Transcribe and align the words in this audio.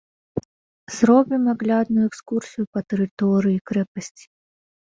Зробім 0.99 1.43
аглядную 1.53 2.03
экскурсію 2.11 2.65
па 2.73 2.79
тэрыторыі 2.89 3.63
крэпасці. 3.69 4.25